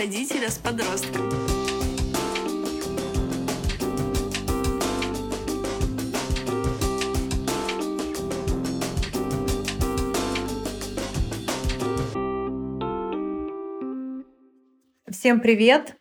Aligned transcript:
родителя 0.00 0.48
с 0.48 0.56
подростком. 0.56 1.28
Всем 15.10 15.40
привет! 15.40 15.96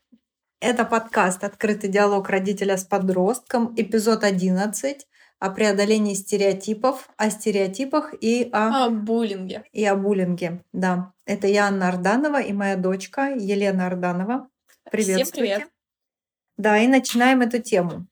Это 0.62 0.86
подкаст 0.86 1.44
«Открытый 1.44 1.90
диалог 1.90 2.30
родителя 2.30 2.78
с 2.78 2.86
подростком», 2.86 3.74
эпизод 3.76 4.24
11 4.24 5.06
о 5.40 5.50
преодолении 5.50 6.14
стереотипов, 6.14 7.10
о 7.18 7.30
стереотипах 7.30 8.14
и 8.22 8.50
о... 8.54 8.86
О 8.86 8.90
буллинге. 8.90 9.64
И 9.74 9.84
о 9.84 9.96
буллинге, 9.96 10.64
да. 10.72 11.14
Это 11.30 11.46
я, 11.46 11.68
Анна 11.68 11.90
Арданова, 11.90 12.42
и 12.42 12.52
моя 12.54 12.76
дочка 12.76 13.36
Елена 13.36 13.86
Арданова. 13.86 14.50
Приветствуйте. 14.90 15.26
Всем 15.26 15.44
привет. 15.44 15.68
Да, 16.58 16.80
и 16.80 16.88
начинаем 16.88 17.42
эту 17.42 17.62
тему. 17.62 18.08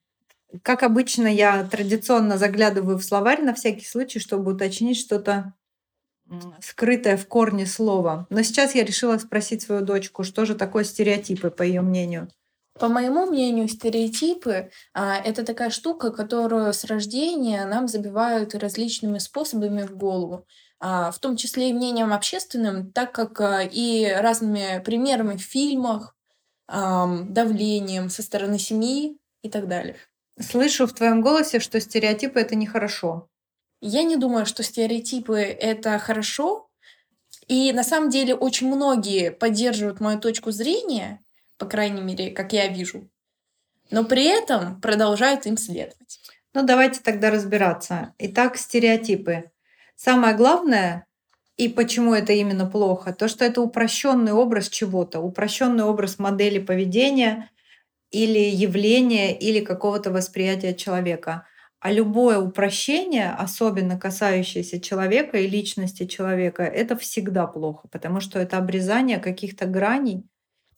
Как 0.61 0.83
обычно, 0.83 1.25
я 1.25 1.63
традиционно 1.63 2.37
заглядываю 2.37 2.99
в 2.99 3.03
словарь 3.03 3.41
на 3.41 3.55
всякий 3.55 3.87
случай, 3.87 4.19
чтобы 4.19 4.53
уточнить 4.53 4.99
что-то 4.99 5.55
скрытое 6.61 7.17
в 7.17 7.27
корне 7.27 7.65
слова. 7.65 8.27
Но 8.29 8.43
сейчас 8.43 8.75
я 8.75 8.83
решила 8.83 9.17
спросить 9.17 9.63
свою 9.63 9.81
дочку, 9.81 10.23
что 10.23 10.45
же 10.45 10.53
такое 10.53 10.83
стереотипы, 10.83 11.49
по 11.49 11.63
ее 11.63 11.81
мнению. 11.81 12.29
По 12.79 12.87
моему 12.87 13.25
мнению, 13.25 13.67
стереотипы 13.67 14.69
а, 14.93 15.17
это 15.17 15.43
такая 15.43 15.71
штука, 15.71 16.11
которую 16.11 16.71
с 16.71 16.83
рождения 16.83 17.65
нам 17.65 17.87
забивают 17.87 18.53
различными 18.53 19.17
способами 19.17 19.81
в 19.81 19.97
голову, 19.97 20.45
в 20.79 21.15
том 21.19 21.37
числе 21.37 21.69
и 21.69 21.73
мнением 21.73 22.13
общественным, 22.13 22.91
так 22.91 23.11
как 23.11 23.41
а, 23.41 23.63
и 23.63 24.05
разными 24.07 24.81
примерами 24.83 25.37
в 25.37 25.41
фильмах, 25.41 26.15
а, 26.67 27.07
давлением 27.23 28.09
со 28.09 28.21
стороны 28.21 28.59
семьи 28.59 29.17
и 29.41 29.49
так 29.49 29.67
далее. 29.67 29.95
Слышу 30.39 30.85
в 30.85 30.93
твоем 30.93 31.21
голосе, 31.21 31.59
что 31.59 31.79
стереотипы 31.79 32.39
это 32.39 32.55
нехорошо. 32.55 33.27
Я 33.81 34.03
не 34.03 34.17
думаю, 34.17 34.45
что 34.45 34.63
стереотипы 34.63 35.39
это 35.39 35.97
хорошо. 35.99 36.69
И 37.47 37.71
на 37.71 37.83
самом 37.83 38.09
деле 38.09 38.35
очень 38.35 38.67
многие 38.67 39.31
поддерживают 39.31 39.99
мою 39.99 40.19
точку 40.19 40.51
зрения, 40.51 41.23
по 41.57 41.65
крайней 41.65 42.01
мере, 42.01 42.31
как 42.31 42.51
я 42.51 42.67
вижу, 42.67 43.09
но 43.89 44.03
при 44.03 44.25
этом 44.25 44.81
продолжают 44.81 45.45
им 45.45 45.57
следовать. 45.57 46.19
Ну, 46.53 46.63
давайте 46.63 46.99
тогда 46.99 47.29
разбираться. 47.29 48.13
Итак, 48.17 48.57
стереотипы. 48.57 49.51
Самое 49.97 50.35
главное, 50.35 51.07
и 51.57 51.67
почему 51.67 52.13
это 52.13 52.31
именно 52.31 52.67
плохо, 52.67 53.13
то, 53.13 53.27
что 53.27 53.43
это 53.43 53.61
упрощенный 53.61 54.31
образ 54.31 54.69
чего-то, 54.69 55.19
упрощенный 55.19 55.83
образ 55.85 56.19
модели 56.19 56.59
поведения 56.59 57.49
или 58.11 58.39
явления, 58.39 59.37
или 59.37 59.61
какого-то 59.65 60.11
восприятия 60.11 60.75
человека. 60.75 61.47
А 61.79 61.91
любое 61.91 62.39
упрощение, 62.39 63.31
особенно 63.31 63.99
касающееся 63.99 64.81
человека 64.81 65.37
и 65.39 65.47
личности 65.47 66.05
человека, 66.07 66.63
это 66.63 66.97
всегда 66.97 67.47
плохо, 67.47 67.87
потому 67.89 68.19
что 68.21 68.39
это 68.39 68.57
обрезание 68.57 69.19
каких-то 69.19 69.65
граней 69.65 70.25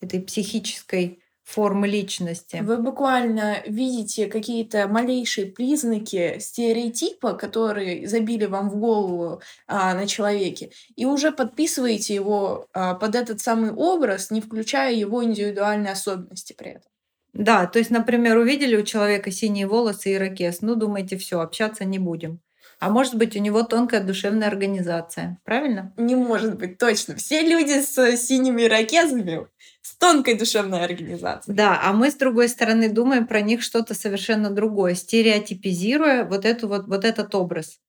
этой 0.00 0.20
психической 0.22 1.22
формы 1.50 1.88
личности. 1.88 2.60
Вы 2.62 2.78
буквально 2.78 3.62
видите 3.66 4.26
какие-то 4.26 4.86
малейшие 4.86 5.46
признаки 5.46 6.38
стереотипа, 6.38 7.32
которые 7.34 8.06
забили 8.06 8.46
вам 8.46 8.70
в 8.70 8.76
голову 8.76 9.42
а, 9.66 9.94
на 9.94 10.06
человеке, 10.06 10.70
и 10.94 11.04
уже 11.06 11.32
подписываете 11.32 12.14
его 12.14 12.66
а, 12.72 12.94
под 12.94 13.16
этот 13.16 13.40
самый 13.40 13.72
образ, 13.72 14.30
не 14.30 14.40
включая 14.40 14.94
его 14.94 15.24
индивидуальные 15.24 15.92
особенности 15.92 16.52
при 16.52 16.70
этом. 16.70 16.90
Да, 17.32 17.66
то 17.66 17.78
есть, 17.78 17.90
например, 17.90 18.36
увидели 18.38 18.76
у 18.76 18.82
человека 18.82 19.30
синие 19.30 19.66
волосы 19.66 20.12
и 20.12 20.18
ракес, 20.18 20.62
ну, 20.62 20.74
думаете, 20.74 21.16
все, 21.16 21.40
общаться 21.40 21.84
не 21.84 21.98
будем. 21.98 22.40
А 22.80 22.88
может 22.88 23.14
быть, 23.14 23.36
у 23.36 23.40
него 23.40 23.62
тонкая 23.62 24.02
душевная 24.02 24.48
организация. 24.48 25.38
Правильно? 25.44 25.92
Не 25.98 26.16
может 26.16 26.56
быть, 26.56 26.78
точно. 26.78 27.14
Все 27.16 27.42
люди 27.42 27.82
с 27.82 28.16
синими 28.16 28.62
ракезами 28.62 29.46
с 29.90 29.96
тонкой 29.96 30.34
душевной 30.34 30.84
организацией. 30.84 31.56
Да, 31.56 31.80
а 31.82 31.92
мы 31.92 32.12
с 32.12 32.14
другой 32.14 32.48
стороны 32.48 32.88
думаем 32.88 33.26
про 33.26 33.40
них 33.40 33.60
что-то 33.60 33.94
совершенно 33.94 34.50
другое, 34.50 34.94
стереотипизируя 34.94 36.24
вот, 36.24 36.44
эту 36.44 36.68
вот, 36.68 36.86
вот 36.86 37.04
этот 37.04 37.34
образ. 37.34 37.80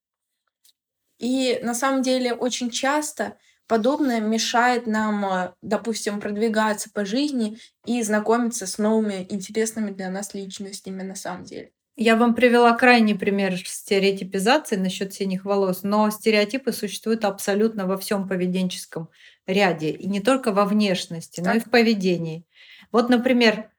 И 1.19 1.59
на 1.61 1.75
самом 1.75 2.01
деле 2.01 2.34
очень 2.34 2.72
часто 2.72 3.38
подобное 3.67 4.19
мешает 4.19 4.88
нам, 4.88 5.25
э, 5.25 5.53
допустим, 5.61 6.19
продвигаться 6.19 6.90
по 6.91 7.06
жизни 7.06 7.59
и 7.85 8.01
знакомиться 8.01 8.66
с 8.66 8.79
новыми 8.79 9.28
интересными 9.29 9.91
для 9.91 10.09
нас 10.09 10.34
личностями 10.34 11.03
на 11.03 11.16
самом 11.16 11.44
деле. 11.44 11.72
Я 11.95 12.16
вам 12.16 12.34
привела 12.34 12.73
крайний 12.75 13.13
пример 13.13 13.56
стереотипизации 13.57 14.75
насчет 14.75 15.13
синих 15.13 15.45
волос, 15.45 15.84
но 15.84 16.09
стереотипы 16.09 16.72
существуют 16.72 17.25
абсолютно 17.25 17.85
во 17.85 17.97
всем 17.97 18.28
поведенческом 18.28 19.09
ряде, 19.51 19.91
и 19.91 20.07
не 20.07 20.19
только 20.19 20.51
во 20.51 20.66
внешности, 20.66 21.41
так. 21.41 21.45
но 21.45 21.53
и 21.57 21.59
в 21.59 21.69
поведении. 21.69 22.45
Вот, 22.91 23.09
например, 23.09 23.69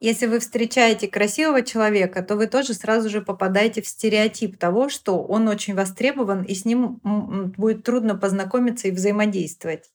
если 0.00 0.26
вы 0.26 0.40
встречаете 0.40 1.06
красивого 1.06 1.62
человека, 1.62 2.22
то 2.22 2.34
вы 2.34 2.48
тоже 2.48 2.74
сразу 2.74 3.08
же 3.08 3.22
попадаете 3.22 3.82
в 3.82 3.86
стереотип 3.86 4.58
того, 4.58 4.88
что 4.88 5.22
он 5.22 5.46
очень 5.46 5.74
востребован, 5.74 6.42
и 6.42 6.54
с 6.54 6.64
ним 6.64 7.00
будет 7.56 7.84
трудно 7.84 8.16
познакомиться 8.16 8.88
и 8.88 8.90
взаимодействовать. 8.90 9.92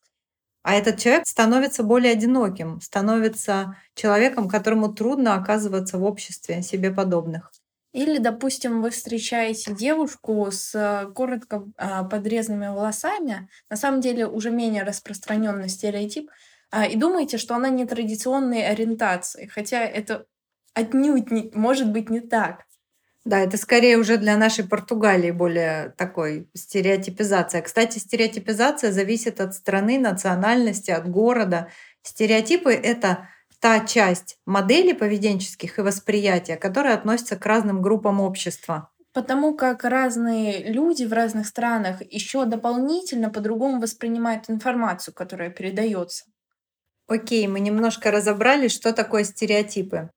А 0.63 0.75
этот 0.75 0.97
человек 0.99 1.27
становится 1.27 1.83
более 1.83 2.13
одиноким, 2.13 2.79
становится 2.79 3.77
человеком, 3.95 4.47
которому 4.47 4.93
трудно 4.93 5.35
оказываться 5.35 5.97
в 5.97 6.03
обществе 6.03 6.61
себе 6.61 6.91
подобных. 6.91 7.51
Или, 7.97 8.19
допустим, 8.19 8.83
вы 8.83 8.91
встречаете 8.91 9.73
девушку 9.73 10.47
с 10.51 11.09
коротко 11.15 11.65
а, 11.77 12.03
подрезанными 12.03 12.67
волосами, 12.67 13.49
на 13.71 13.75
самом 13.75 14.01
деле 14.01 14.27
уже 14.27 14.51
менее 14.51 14.83
распространенный 14.83 15.67
стереотип, 15.67 16.29
а, 16.69 16.85
и 16.85 16.95
думаете, 16.95 17.39
что 17.39 17.55
она 17.55 17.69
нетрадиционной 17.69 18.67
ориентации, 18.67 19.47
хотя 19.47 19.79
это 19.83 20.27
отнюдь 20.75 21.31
не, 21.31 21.49
может 21.55 21.91
быть 21.91 22.11
не 22.11 22.19
так. 22.19 22.65
Да, 23.25 23.39
это 23.39 23.57
скорее 23.57 23.97
уже 23.97 24.17
для 24.17 24.37
нашей 24.37 24.63
Португалии 24.63 25.31
более 25.31 25.89
такой 25.97 26.51
стереотипизация. 26.53 27.63
Кстати, 27.63 27.97
стереотипизация 27.97 28.91
зависит 28.91 29.41
от 29.41 29.55
страны, 29.55 29.97
национальности, 29.97 30.91
от 30.91 31.09
города. 31.09 31.71
Стереотипы— 32.03 32.71
это 32.73 33.27
та 33.59 33.79
часть 33.85 34.37
моделей 34.45 34.93
поведенческих 34.93 35.79
и 35.79 35.81
восприятия, 35.81 36.57
которая 36.57 36.95
относится 36.95 37.35
к 37.35 37.45
разным 37.45 37.81
группам 37.81 38.21
общества. 38.21 38.89
Потому 39.13 39.55
как 39.55 39.83
разные 39.83 40.71
люди 40.71 41.03
в 41.03 41.13
разных 41.13 41.47
странах 41.47 42.01
еще 42.01 42.45
дополнительно 42.45 43.29
по-другому 43.29 43.81
воспринимают 43.81 44.49
информацию, 44.49 45.13
которая 45.13 45.49
передается. 45.49 46.25
Окей, 47.07 47.47
мы 47.47 47.59
немножко 47.59 48.11
разобрали, 48.11 48.67
что 48.67 48.93
такое 48.93 49.23
стереотипы. 49.23 50.11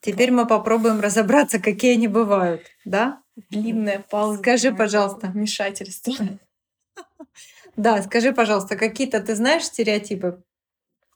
Теперь 0.00 0.30
мы 0.30 0.46
попробуем 0.46 1.00
разобраться, 1.00 1.58
какие 1.58 1.94
они 1.94 2.08
бывают, 2.08 2.62
да? 2.84 3.20
Длинная 3.50 4.04
пауза. 4.08 4.38
Скажи, 4.38 4.72
пожалуйста. 4.72 5.28
Вмешательство. 5.28 6.14
Да, 7.76 8.02
скажи, 8.02 8.32
пожалуйста, 8.32 8.74
какие-то 8.74 9.20
ты 9.20 9.34
знаешь 9.34 9.64
стереотипы? 9.64 10.42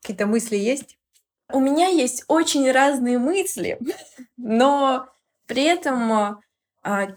Какие-то 0.02 0.26
мысли 0.26 0.56
есть? 0.56 0.98
У 1.52 1.60
меня 1.60 1.88
есть 1.88 2.24
очень 2.28 2.70
разные 2.70 3.18
мысли, 3.18 3.78
но 4.36 5.08
при 5.46 5.64
этом 5.64 6.40
а, 6.82 7.16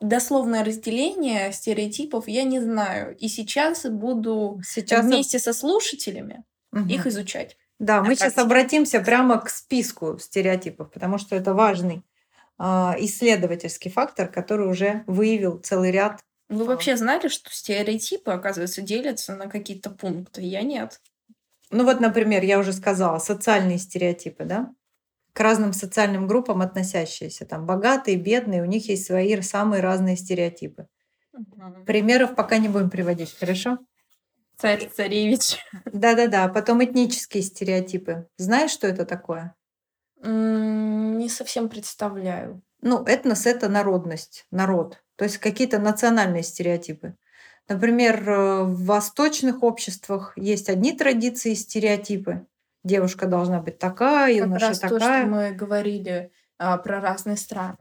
дословное 0.00 0.64
разделение 0.64 1.52
стереотипов 1.52 2.28
я 2.28 2.44
не 2.44 2.60
знаю. 2.60 3.16
И 3.16 3.28
сейчас 3.28 3.84
буду 3.84 4.60
сейчас 4.64 5.04
вместе 5.04 5.38
со 5.38 5.52
слушателями 5.52 6.44
угу. 6.72 6.88
их 6.88 7.06
изучать. 7.06 7.56
Да, 7.78 8.02
мы 8.02 8.14
сейчас 8.14 8.38
обратимся 8.38 9.00
прямо 9.00 9.38
к 9.38 9.50
списку 9.50 10.18
стереотипов, 10.18 10.90
потому 10.90 11.18
что 11.18 11.36
это 11.36 11.52
важный 11.52 12.02
э, 12.58 12.64
исследовательский 12.98 13.90
фактор, 13.90 14.28
который 14.28 14.66
уже 14.66 15.04
выявил 15.06 15.58
целый 15.58 15.90
ряд. 15.90 16.24
Вы 16.48 16.64
вообще 16.64 16.96
знали, 16.96 17.28
что 17.28 17.50
стереотипы, 17.50 18.30
оказывается, 18.30 18.80
делятся 18.80 19.34
на 19.34 19.48
какие-то 19.48 19.90
пункты? 19.90 20.42
Я 20.42 20.62
нет. 20.62 21.00
Ну 21.70 21.84
вот, 21.84 22.00
например, 22.00 22.44
я 22.44 22.58
уже 22.58 22.72
сказала, 22.72 23.18
социальные 23.18 23.78
стереотипы, 23.78 24.44
да? 24.44 24.72
К 25.32 25.40
разным 25.40 25.72
социальным 25.72 26.26
группам 26.26 26.62
относящиеся. 26.62 27.44
Там 27.44 27.66
богатые, 27.66 28.16
бедные, 28.16 28.62
у 28.62 28.66
них 28.66 28.88
есть 28.88 29.06
свои 29.06 29.40
самые 29.42 29.82
разные 29.82 30.16
стереотипы. 30.16 30.88
Угу. 31.32 31.84
Примеров 31.84 32.34
пока 32.34 32.58
не 32.58 32.68
будем 32.68 32.88
приводить, 32.88 33.36
хорошо? 33.38 33.78
Царь 34.56 34.88
царевич. 34.88 35.58
Да-да-да. 35.84 36.48
Потом 36.48 36.82
этнические 36.82 37.42
стереотипы. 37.42 38.26
Знаешь, 38.38 38.70
что 38.70 38.86
это 38.86 39.04
такое? 39.04 39.54
Не 40.22 41.28
совсем 41.28 41.68
представляю. 41.68 42.62
Ну, 42.80 43.04
этнос— 43.04 43.46
это 43.46 43.68
народность, 43.68 44.46
народ. 44.50 45.02
То 45.16 45.24
есть 45.24 45.38
какие-то 45.38 45.78
национальные 45.78 46.42
стереотипы. 46.42 47.16
Например, 47.68 48.28
э, 48.28 48.62
в 48.62 48.84
восточных 48.84 49.62
обществах 49.62 50.32
есть 50.36 50.68
одни 50.68 50.92
традиции 50.92 51.52
и 51.52 51.56
стереотипы. 51.56 52.46
девушка 52.84 53.26
должна 53.26 53.60
быть 53.60 53.78
такая, 53.78 54.32
Как 54.32 54.46
юноша 54.46 54.68
раз 54.68 54.78
то, 54.78 54.86
что 54.86 54.98
такая. 55.00 55.26
мы 55.26 55.50
говорили 55.50 56.30
а, 56.58 56.78
про 56.78 57.00
разные 57.00 57.36
страны. 57.36 57.78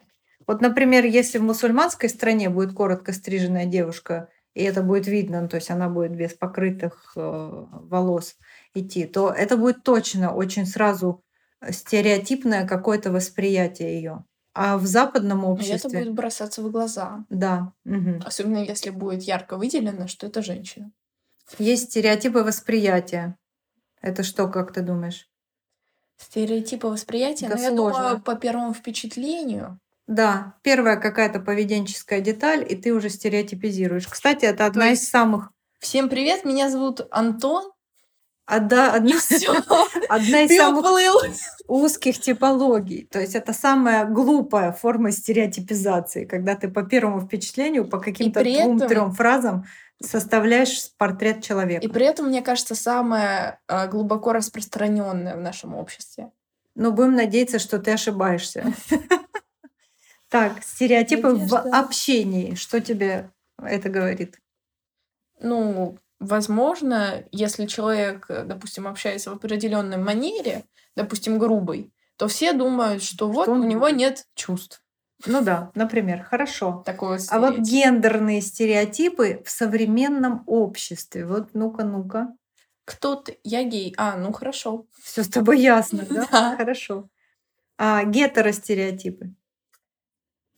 Вот, 0.47 0.61
например, 0.61 1.05
если 1.05 1.37
в 1.37 1.43
мусульманской 1.43 2.09
стране 2.09 2.49
будет 2.49 2.73
коротко 2.73 3.13
стриженная 3.13 3.65
девушка, 3.65 4.29
и 4.55 4.63
это 4.63 4.81
будет 4.81 5.05
видно, 5.05 5.41
ну, 5.41 5.47
то 5.47 5.57
есть 5.57 5.69
она 5.69 5.89
будет 5.89 6.15
без 6.15 6.33
покрытых 6.33 7.13
э, 7.15 7.65
волос 7.71 8.37
идти, 8.73 9.05
то 9.05 9.29
это 9.29 9.57
будет 9.57 9.83
точно 9.83 10.33
очень 10.33 10.65
сразу 10.65 11.23
стереотипное 11.69 12.65
какое-то 12.67 13.11
восприятие 13.11 13.95
ее. 13.95 14.23
А 14.55 14.77
в 14.77 14.85
западном 14.87 15.39
И 15.39 15.41
это 15.41 15.47
обществе, 15.51 15.99
будет 15.99 16.13
бросаться 16.13 16.61
в 16.63 16.71
глаза. 16.71 17.25
да, 17.29 17.73
мгм. 17.83 18.21
Особенно 18.25 18.59
если 18.63 18.89
будет 18.89 19.23
ярко 19.23 19.57
выделено, 19.57 20.07
что 20.07 20.27
это 20.27 20.41
женщина. 20.41 20.91
есть 21.59 21.91
стереотипы 21.91 22.39
восприятия. 22.43 23.37
Это 24.01 24.23
что, 24.23 24.47
как 24.47 24.73
ты 24.73 24.81
думаешь? 24.81 25.29
Стереотипы 26.17 26.87
восприятия, 26.87 27.49
Да 27.49 27.55
но 27.55 27.61
я 27.61 27.69
думаю, 27.71 27.93
сложно. 27.93 28.19
по 28.21 28.35
первому 28.35 28.73
впечатлению. 28.73 29.79
Да, 30.07 30.55
первая 30.61 30.97
какая-то 30.97 31.39
поведенческая 31.39 32.21
деталь, 32.21 32.65
и 32.67 32.75
ты 32.75 32.93
уже 32.93 33.09
стереотипизируешь. 33.09 34.07
Кстати, 34.07 34.45
это 34.45 34.59
То 34.59 34.65
одна 34.67 34.87
из 34.91 34.99
есть, 34.99 35.09
самых 35.11 35.51
всем 35.79 36.09
привет, 36.09 36.45
меня 36.45 36.69
зовут 36.69 37.01
Антон. 37.11 37.71
Одна, 38.45 38.97
И 38.97 39.45
одна, 39.45 39.85
одна 40.09 40.41
из 40.43 40.49
ты 40.49 40.57
самых 40.57 40.85
уплыл. 40.85 41.15
узких 41.67 42.19
типологий. 42.19 43.07
То 43.11 43.19
есть 43.19 43.35
это 43.35 43.53
самая 43.53 44.05
глупая 44.05 44.71
форма 44.71 45.11
стереотипизации, 45.11 46.25
когда 46.25 46.55
ты 46.55 46.69
по 46.69 46.83
первому 46.83 47.21
впечатлению, 47.21 47.87
по 47.87 47.97
И 47.97 48.01
каким-то 48.01 48.43
двум-трем 48.43 49.11
фразам 49.13 49.65
составляешь 50.01 50.91
портрет 50.97 51.39
и 51.39 51.41
человека. 51.41 51.89
при 51.89 52.05
этом, 52.05 52.27
мне 52.27 52.41
кажется, 52.41 52.75
самое 52.75 53.59
а, 53.67 53.87
глубоко 53.87 54.33
распространенное 54.33 55.35
в 55.35 55.39
нашем 55.39 55.73
обществе. 55.73 56.31
Но 56.75 56.91
будем 56.91 57.15
надеяться, 57.15 57.59
что 57.59 57.79
ты 57.79 57.91
ошибаешься. 57.91 58.73
Так, 60.27 60.63
стереотипы 60.63 61.29
в 61.35 61.55
общении. 61.55 62.55
Что 62.55 62.81
тебе 62.81 63.29
это 63.61 63.89
говорит? 63.89 64.41
Ну, 65.39 65.97
возможно, 66.19 67.23
если 67.31 67.65
человек, 67.65 68.25
э, 68.29 68.43
допустим, 68.43 68.87
общается 68.87 69.31
в 69.31 69.35
определенной 69.35 69.97
манере, 69.97 70.65
допустим, 70.95 71.37
грубой, 71.39 71.91
то 72.17 72.27
все 72.27 72.53
думают, 72.53 73.03
что 73.03 73.29
вот 73.29 73.43
Что 73.43 73.51
он 73.53 73.61
у 73.61 73.67
него 73.67 73.89
нет 73.89 74.25
чувств. 74.35 74.81
Ну 75.25 75.41
да, 75.41 75.71
например, 75.75 76.23
хорошо. 76.23 76.83
Такой 76.85 77.17
вот 77.17 77.27
А 77.29 77.39
вот 77.39 77.57
гендерные 77.59 78.41
стереотипы 78.41 79.41
в 79.45 79.49
современном 79.49 80.43
обществе. 80.45 81.25
Вот 81.25 81.49
ну-ка, 81.53 81.83
ну-ка. 81.83 82.29
Кто 82.85 83.15
ты? 83.15 83.39
Я 83.43 83.63
гей. 83.63 83.93
А, 83.97 84.17
ну 84.17 84.31
хорошо. 84.31 84.85
Все 85.03 85.23
с 85.23 85.29
тобой 85.29 85.59
ясно? 85.59 86.05
Да. 86.09 86.55
Хорошо. 86.57 87.09
А 87.77 88.03
гетеростереотипы. 88.05 89.33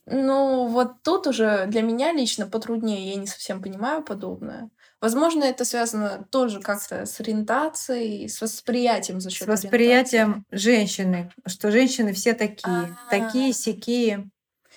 Ну, 0.06 0.66
вот 0.68 1.02
тут 1.02 1.26
уже 1.26 1.66
для 1.66 1.82
меня 1.82 2.12
лично 2.12 2.46
потруднее, 2.46 3.10
я 3.10 3.16
не 3.16 3.26
совсем 3.26 3.62
понимаю 3.62 4.02
подобное. 4.02 4.70
Возможно, 5.00 5.44
это 5.44 5.64
связано 5.64 6.26
тоже 6.30 6.60
как-то 6.60 7.06
с 7.06 7.20
ориентацией, 7.20 8.28
с 8.28 8.40
восприятием 8.40 9.20
за 9.20 9.30
С 9.30 9.34
счет 9.34 9.42
ориентации. 9.42 9.66
восприятием 9.68 10.44
женщины, 10.50 11.30
что 11.46 11.70
женщины 11.70 12.12
все 12.12 12.34
такие, 12.34 12.96
такие, 13.08 13.50
А, 13.50 13.52
сякие. 13.52 14.28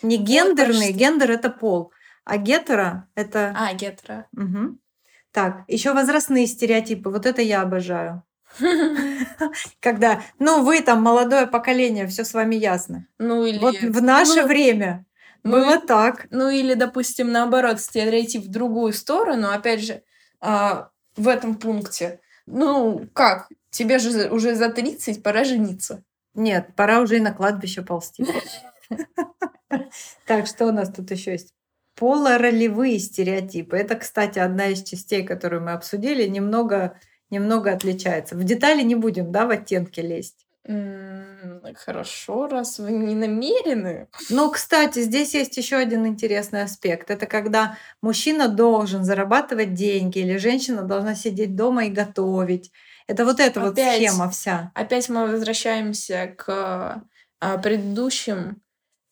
Не 0.04 0.18
вот 0.18 0.28
гендерные, 0.28 0.92
гендер 0.92 1.32
это 1.32 1.50
пол, 1.50 1.92
а 2.24 2.38
гетеро 2.38 3.08
это... 3.16 3.56
А, 3.58 3.74
гетеро. 3.74 4.28
Мгм. 4.32 4.80
Так, 5.32 5.64
еще 5.68 5.94
возрастные 5.94 6.46
стереотипы, 6.46 7.10
вот 7.10 7.26
это 7.26 7.42
я 7.42 7.62
обожаю. 7.62 8.24
Когда, 9.80 10.22
ну 10.40 10.64
вы 10.64 10.82
там 10.82 11.02
молодое 11.02 11.48
поколение, 11.48 12.06
все 12.08 12.24
с 12.24 12.34
вами 12.34 12.56
ясно. 12.56 13.08
Ну 13.18 13.38
Вот 13.60 13.74
или, 13.76 13.88
в 13.88 14.02
наше 14.04 14.42
ну, 14.42 14.48
время 14.48 15.06
ну, 15.44 15.52
было 15.52 15.76
и- 15.78 15.86
так. 15.88 16.28
ну 16.32 16.50
или, 16.50 16.74
допустим, 16.74 17.32
наоборот, 17.32 17.80
стереотип 17.80 18.44
в 18.44 18.50
другую 18.52 18.94
сторону. 18.94 19.50
Опять 19.52 19.84
же, 19.84 20.04
а, 20.42 20.90
в 21.16 21.28
этом 21.28 21.56
пункте. 21.56 22.20
Ну, 22.46 23.08
как? 23.14 23.50
Тебе 23.70 24.00
же 24.00 24.30
уже 24.30 24.56
за 24.56 24.70
30, 24.70 25.24
пора 25.24 25.44
жениться. 25.44 26.04
Нет, 26.34 26.76
пора 26.76 27.00
уже 27.00 27.18
и 27.18 27.22
на 27.22 27.34
кладбище 27.34 27.82
ползти. 27.82 28.26
Так, 30.26 30.48
что 30.48 30.66
у 30.68 30.72
нас 30.72 30.92
тут 30.92 31.12
еще 31.12 31.32
есть? 31.32 31.54
Полоролевые 31.96 33.00
стереотипы. 33.00 33.78
Это, 33.78 33.96
кстати, 33.96 34.40
одна 34.40 34.68
из 34.68 34.84
частей, 34.84 35.24
которую 35.24 35.64
мы 35.64 35.72
обсудили, 35.72 36.28
немного, 36.28 37.00
немного 37.30 37.72
отличается. 37.72 38.36
В 38.36 38.44
детали 38.44 38.82
не 38.82 38.96
будем, 38.96 39.32
да, 39.32 39.46
в 39.46 39.52
оттенки 39.52 40.00
лезть. 40.00 40.46
М, 40.68 41.62
Хорошо, 41.76 42.48
раз 42.48 42.80
вы 42.80 42.92
не 42.92 43.16
намерены. 43.16 44.08
Но, 44.30 44.50
кстати, 44.52 45.00
здесь 45.00 45.34
есть 45.34 45.58
еще 45.58 45.78
один 45.78 46.06
интересный 46.06 46.64
аспект. 46.64 47.10
Это 47.10 47.26
когда 47.26 47.78
мужчина 48.02 48.48
должен 48.48 49.04
зарабатывать 49.04 49.74
деньги, 49.74 50.20
или 50.20 50.38
женщина 50.38 50.84
должна 50.84 51.16
сидеть 51.16 51.56
дома 51.56 51.86
и 51.86 51.90
готовить. 51.90 52.72
Это 53.08 53.26
вот 53.26 53.40
эта 53.40 53.60
вот 53.60 53.74
Опять, 53.74 53.98
схема 53.98 54.30
вся. 54.30 54.72
опять 54.76 55.10
мы 55.10 55.28
возвращаемся 55.28 56.34
к 56.38 57.04
а, 57.40 57.58
предыдущим 57.58 58.62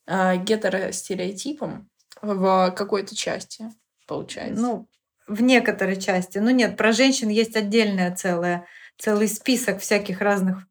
а, 0.08 0.36
гетеростереотипам 0.38 1.90
в 2.22 2.72
какой-то 2.78 3.16
части, 3.16 3.66
получается. 4.08 4.62
Ну, 4.62 4.88
в 5.28 5.42
некоторой 5.42 5.98
части. 6.00 6.38
Ну 6.40 6.50
нет, 6.52 6.78
про 6.78 6.92
женщин 6.92 7.30
есть 7.30 7.56
отдельная 7.56 8.16
целая, 8.16 8.66
целый 8.98 9.28
список 9.28 9.80
всяких 9.82 10.22
разных 10.22 10.66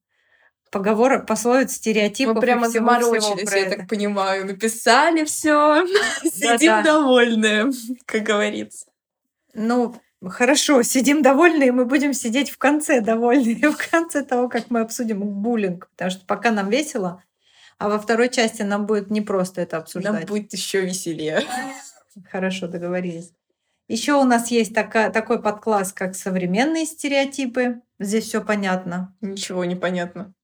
поговорок, 0.70 1.26
пословиц, 1.26 1.72
стереотипов 1.72 2.40
прямо 2.40 2.66
и 2.66 2.70
всего-всего 2.70 3.10
заморочились, 3.20 3.48
про 3.48 3.58
я 3.58 3.66
это. 3.66 3.76
так 3.76 3.88
понимаю. 3.88 4.46
Написали 4.46 5.24
все, 5.24 5.84
сидим 6.22 6.72
Да-да. 6.72 6.82
довольные, 6.82 7.70
как 8.06 8.22
говорится. 8.22 8.86
Ну, 9.54 9.94
хорошо, 10.26 10.82
сидим 10.82 11.22
довольные, 11.22 11.72
мы 11.72 11.84
будем 11.84 12.12
сидеть 12.12 12.50
в 12.50 12.58
конце 12.58 13.00
довольные, 13.00 13.70
в 13.70 13.90
конце 13.90 14.22
того, 14.22 14.48
как 14.48 14.70
мы 14.70 14.80
обсудим 14.80 15.20
буллинг, 15.20 15.88
потому 15.90 16.10
что 16.10 16.26
пока 16.26 16.50
нам 16.50 16.68
весело, 16.70 17.22
а 17.78 17.88
во 17.88 17.98
второй 17.98 18.28
части 18.28 18.62
нам 18.62 18.86
будет 18.86 19.10
непросто 19.10 19.60
это 19.60 19.76
Нам 19.76 19.82
обсуждать. 19.82 20.28
будет 20.28 20.52
еще 20.52 20.80
веселее. 20.82 21.42
Хорошо, 22.30 22.66
договорились. 22.66 23.32
Еще 23.86 24.12
у 24.14 24.24
нас 24.24 24.50
есть 24.50 24.74
такая, 24.74 25.10
такой 25.10 25.40
подкласс, 25.40 25.92
как 25.92 26.14
современные 26.14 26.84
стереотипы. 26.84 27.80
Здесь 27.98 28.24
все 28.24 28.42
понятно. 28.44 29.16
Ничего 29.20 29.64
не 29.64 29.76
понятно. 29.76 30.34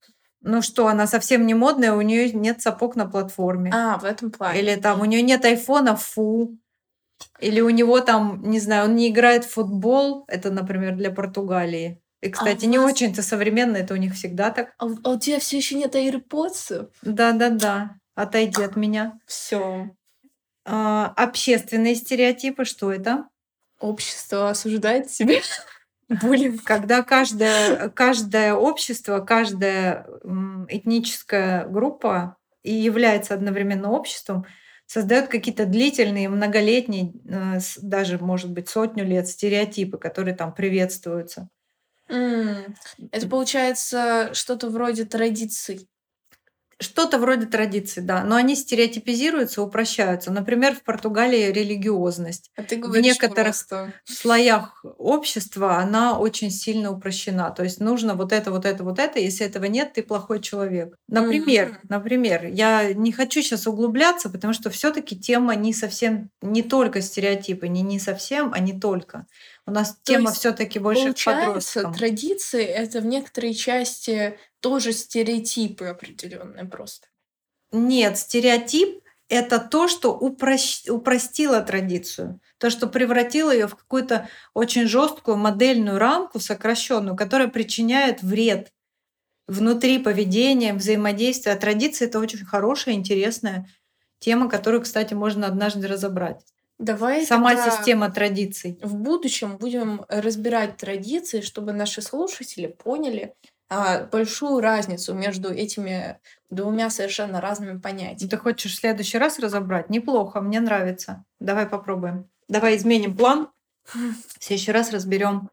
Ну 0.46 0.60
что, 0.62 0.88
она 0.88 1.06
совсем 1.06 1.46
не 1.46 1.54
модная, 1.54 1.94
у 1.94 2.00
нее 2.02 2.30
нет 2.32 2.60
сапог 2.60 2.96
на 2.96 3.06
платформе. 3.06 3.70
А, 3.74 3.98
в 3.98 4.04
этом 4.04 4.30
плане. 4.30 4.60
Или 4.60 4.76
там 4.76 5.00
у 5.00 5.04
нее 5.06 5.22
нет 5.22 5.44
айфона, 5.44 5.96
фу. 5.96 6.56
Или 7.40 7.60
у 7.60 7.70
него 7.70 8.00
там, 8.00 8.42
не 8.42 8.60
знаю, 8.60 8.84
он 8.84 8.94
не 8.96 9.08
играет 9.08 9.44
в 9.44 9.50
футбол. 9.52 10.24
Это, 10.28 10.50
например, 10.50 10.96
для 10.96 11.10
Португалии. 11.10 12.00
И, 12.20 12.28
кстати, 12.30 12.66
у 12.66 12.68
не 12.68 12.78
вас- 12.78 12.92
очень-то 12.92 13.22
современно, 13.22 13.76
это 13.78 13.94
у 13.94 13.96
них 13.96 14.14
всегда 14.14 14.50
так. 14.50 14.74
А, 14.78 14.86
у- 14.86 14.98
а 15.02 15.10
у 15.10 15.18
тебя 15.18 15.38
все 15.38 15.56
еще 15.56 15.76
нет 15.76 15.94
AirPods? 15.94 16.90
Да-да-да, 17.02 17.96
отойди 18.14 18.62
от 18.62 18.76
меня. 18.76 19.18
Все. 19.26 19.90
А, 20.66 21.12
общественные 21.16 21.94
стереотипы, 21.94 22.64
что 22.64 22.92
это? 22.92 23.28
Общество 23.80 24.50
осуждает 24.50 25.10
себя. 25.10 25.34
Буллинг. 26.08 26.62
Когда 26.64 27.02
каждое, 27.02 27.88
каждое 27.90 28.54
общество, 28.54 29.20
каждая 29.20 30.06
этническая 30.68 31.66
группа 31.66 32.36
и 32.62 32.72
является 32.72 33.34
одновременно 33.34 33.90
обществом, 33.90 34.46
создает 34.86 35.28
какие-то 35.28 35.66
длительные, 35.66 36.28
многолетние, 36.28 37.12
э, 37.28 37.58
даже, 37.82 38.18
может 38.18 38.52
быть, 38.52 38.68
сотню 38.68 39.04
лет 39.04 39.28
стереотипы, 39.28 39.98
которые 39.98 40.34
там 40.34 40.54
приветствуются. 40.54 41.48
М, 42.08 42.74
Это 43.12 43.26
получается 43.28 44.30
что-то 44.34 44.68
вроде 44.70 45.04
традиций. 45.04 45.88
Что-то 46.80 47.18
вроде 47.18 47.46
традиций, 47.46 48.02
да, 48.02 48.24
но 48.24 48.36
они 48.36 48.56
стереотипизируются, 48.56 49.62
упрощаются. 49.62 50.30
Например, 50.32 50.74
в 50.74 50.82
Португалии 50.82 51.50
религиозность. 51.52 52.50
А 52.56 52.62
ты 52.62 52.76
В 52.76 52.80
говоришь 52.80 53.04
некоторых 53.04 53.54
просто. 53.54 53.92
слоях 54.04 54.84
общества 54.98 55.76
она 55.78 56.18
очень 56.18 56.50
сильно 56.50 56.90
упрощена. 56.92 57.50
То 57.50 57.62
есть 57.62 57.80
нужно 57.80 58.14
вот 58.14 58.32
это, 58.32 58.50
вот 58.50 58.64
это, 58.64 58.84
вот 58.84 58.98
это. 58.98 59.18
Если 59.20 59.46
этого 59.46 59.64
нет, 59.66 59.92
ты 59.94 60.02
плохой 60.02 60.40
человек. 60.40 60.96
Например, 61.08 61.68
Мгм. 61.70 61.78
например, 61.88 62.46
я 62.46 62.92
не 62.92 63.12
хочу 63.12 63.42
сейчас 63.42 63.66
углубляться, 63.66 64.28
потому 64.30 64.52
что 64.52 64.70
все-таки 64.70 65.18
тема 65.18 65.54
не 65.54 65.72
совсем, 65.72 66.30
не 66.42 66.62
только 66.62 67.00
стереотипы, 67.00 67.68
не 67.68 67.82
не 67.82 67.98
совсем, 67.98 68.52
а 68.54 68.58
не 68.60 68.78
только. 68.78 69.26
У 69.66 69.70
нас 69.70 69.96
То 70.04 70.12
тема 70.12 70.30
все-таки 70.32 70.78
больше 70.78 71.14
Получается, 71.14 71.46
подросткам. 71.46 71.94
традиции 71.94 72.62
это 72.64 73.00
в 73.00 73.06
некоторой 73.06 73.54
части 73.54 74.38
тоже 74.64 74.92
стереотипы 74.92 75.84
определенные 75.84 76.64
просто. 76.64 77.08
Нет, 77.70 78.16
стереотип 78.16 79.02
это 79.28 79.58
то, 79.58 79.88
что 79.88 80.18
упрощ- 80.18 80.88
упростило 80.90 81.60
традицию, 81.60 82.40
то, 82.58 82.70
что 82.70 82.86
превратило 82.86 83.50
ее 83.52 83.66
в 83.66 83.76
какую-то 83.76 84.26
очень 84.54 84.86
жесткую 84.86 85.36
модельную 85.36 85.98
рамку, 85.98 86.40
сокращенную, 86.40 87.14
которая 87.16 87.48
причиняет 87.48 88.22
вред. 88.22 88.72
внутри 89.46 89.98
поведения, 89.98 90.72
взаимодействия. 90.72 91.52
А 91.52 91.56
традиции— 91.56 92.06
это 92.08 92.18
очень 92.18 92.46
хорошая, 92.46 92.94
интересная 92.94 93.68
тема, 94.18 94.48
которую, 94.48 94.82
кстати, 94.82 95.12
можно 95.12 95.46
однажды 95.46 95.86
разобрать. 95.86 96.40
Давай 96.78 97.26
Сама 97.26 97.54
система 97.70 98.10
традиций. 98.10 98.78
в 98.82 98.94
будущем 98.96 99.58
будем 99.58 100.06
разбирать 100.08 100.78
традиции, 100.78 101.42
чтобы 101.42 101.72
наши 101.72 102.00
слушатели 102.00 102.66
поняли 102.68 103.34
большую 103.70 104.60
разницу 104.60 105.14
между 105.14 105.52
этими 105.52 106.20
двумя 106.50 106.90
совершенно 106.90 107.40
разными 107.40 107.78
понятиями. 107.78 108.30
Ты 108.30 108.36
хочешь 108.36 108.72
в 108.72 108.80
следующий 108.80 109.18
раз 109.18 109.38
разобрать? 109.38 109.90
Неплохо, 109.90 110.40
мне 110.40 110.60
нравится. 110.60 111.24
Давай 111.40 111.66
попробуем. 111.66 112.28
Давай 112.48 112.76
изменим 112.76 113.16
план. 113.16 113.50
В 113.84 114.44
следующий 114.44 114.72
раз 114.72 114.92
разберем 114.92 115.50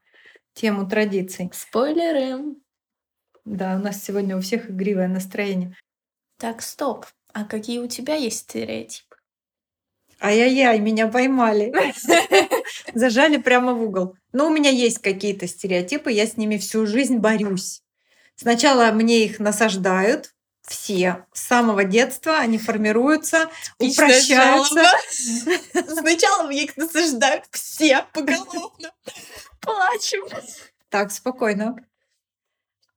тему 0.54 0.88
традиций. 0.88 1.50
Спойлеры. 1.54 2.56
Да, 3.46 3.76
у 3.76 3.80
нас 3.80 4.04
сегодня 4.04 4.38
у 4.38 4.42
всех 4.42 4.70
игривое 4.70 5.08
настроение. 5.08 5.76
Так, 6.38 6.62
стоп. 6.62 7.06
А 7.34 7.46
какие 7.46 7.80
у 7.80 7.88
тебя 7.88 8.16
есть 8.16 8.40
стереотипы? 8.40 9.16
Ай-яй-яй, 10.22 10.80
меня 10.80 11.08
поймали. 11.08 11.74
Зажали 12.94 13.38
прямо 13.38 13.74
в 13.74 13.82
угол. 13.82 14.16
Но 14.34 14.48
у 14.48 14.54
меня 14.54 14.70
есть 14.70 15.00
какие-то 15.00 15.48
стереотипы, 15.48 16.12
я 16.12 16.28
с 16.28 16.38
ними 16.38 16.58
всю 16.58 16.86
жизнь 16.86 17.18
борюсь. 17.18 17.82
Сначала 18.36 18.92
мне 18.92 19.26
их 19.26 19.40
насаждают, 19.40 20.34
все. 20.62 21.26
С 21.34 21.42
самого 21.42 21.84
детства 21.84 22.38
они 22.38 22.58
формируются, 22.58 23.50
Типичная 23.78 24.08
упрощаются. 24.08 24.84
Сначала 25.88 26.48
мне 26.48 26.64
их 26.64 26.78
насаждают 26.78 27.46
все 27.52 28.06
поголовно. 28.14 28.92
Плачем. 29.60 30.24
Так, 30.90 31.12
спокойно. 31.12 31.76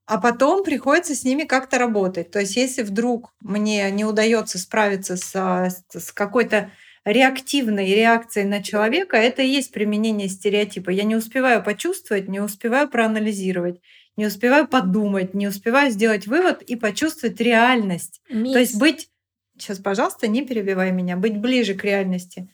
А 0.06 0.18
потом 0.18 0.64
приходится 0.64 1.14
с 1.14 1.24
ними 1.24 1.44
как-то 1.44 1.78
работать. 1.78 2.30
То 2.30 2.40
есть, 2.40 2.56
если 2.56 2.82
вдруг 2.82 3.32
мне 3.40 3.90
не 3.90 4.04
удается 4.04 4.58
справиться 4.58 5.16
со- 5.16 5.70
с, 5.90 6.12
какой-то 6.12 6.70
реактивной 7.06 7.94
реакцией 7.94 8.46
на 8.46 8.62
человека, 8.62 9.16
это 9.16 9.42
и 9.42 9.48
есть 9.48 9.72
применение 9.72 10.28
стереотипа. 10.28 10.90
Я 10.90 11.04
не 11.04 11.16
успеваю 11.16 11.62
почувствовать, 11.62 12.28
не 12.28 12.40
успеваю 12.40 12.88
проанализировать, 12.88 13.80
не 14.16 14.26
успеваю 14.26 14.68
подумать, 14.68 15.35
не 15.35 15.49
успеваю 15.49 15.90
сделать 15.90 16.26
вывод 16.26 16.62
и 16.62 16.76
почувствовать 16.76 17.40
реальность. 17.40 18.23
То 18.28 18.59
есть 18.59 18.75
Мисс, 18.75 18.80
быть, 18.80 19.11
сейчас, 19.59 19.78
пожалуйста, 19.78 20.26
не 20.26 20.47
перебивай 20.47 20.92
меня, 20.92 21.16
быть 21.16 21.38
ближе 21.38 21.75
к 21.75 21.85
реальности. 21.85 22.49